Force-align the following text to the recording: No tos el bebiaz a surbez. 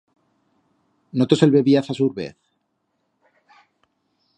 No 1.21 1.27
tos 1.33 1.45
el 1.47 1.53
bebiaz 1.57 1.91
a 1.95 1.99
surbez. 1.99 2.35